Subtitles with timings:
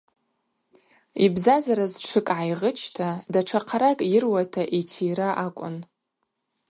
[1.25, 5.75] Йбзазараз тшыкӏ гӏайгъычта датша хъаракӏ йыруата йтийра акӏвын.